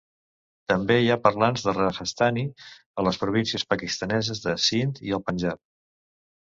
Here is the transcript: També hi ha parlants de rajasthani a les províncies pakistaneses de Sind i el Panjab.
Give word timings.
També 0.71 0.95
hi 1.01 1.11
ha 1.11 1.17
parlants 1.25 1.65
de 1.67 1.73
rajasthani 1.75 2.47
a 3.03 3.07
les 3.11 3.21
províncies 3.27 3.69
pakistaneses 3.77 4.45
de 4.49 4.59
Sind 4.67 5.07
i 5.11 5.19
el 5.21 5.27
Panjab. 5.31 5.65